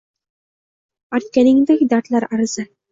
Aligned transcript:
artganingday 1.19 1.87
dardlar 1.95 2.29
arisa 2.39 2.71